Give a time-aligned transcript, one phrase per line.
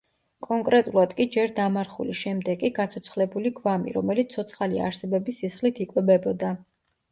[0.45, 6.53] კონკრეტულად კი ჯერ დამარხული, შემდეგ კი გაცოცხლებული გვამი, რომელიც ცოცხალი არსებების სისხლით იკვებებოდა.